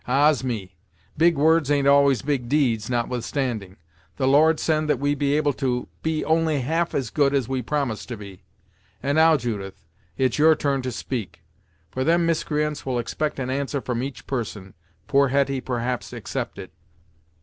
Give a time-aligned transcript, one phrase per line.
[0.07, 0.43] Ahs!
[0.43, 0.73] me;
[1.15, 3.77] big words ain't always big deeds, notwithstanding!
[4.17, 7.47] The Lord send that we be able to be only one half as good as
[7.47, 8.41] we promise to be!
[9.03, 9.85] And now, Judith,
[10.17, 11.43] it's your turn to speak,
[11.91, 14.73] for them miscreants will expect an answer from each person,
[15.05, 16.71] poor Hetty, perhaps, excepted."